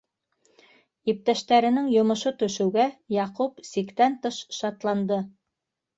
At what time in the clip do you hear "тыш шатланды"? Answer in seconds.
4.25-5.25